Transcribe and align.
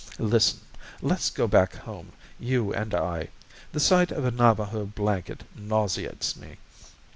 Listen. 0.17 0.61
Let's 1.03 1.29
go 1.29 1.45
back 1.47 1.75
home, 1.75 2.13
you 2.39 2.73
and 2.73 2.95
I. 2.95 3.29
The 3.71 3.79
sight 3.79 4.11
of 4.11 4.25
a 4.25 4.31
Navajo 4.31 4.83
blanket 4.87 5.43
nauseates 5.55 6.35
me. 6.35 6.57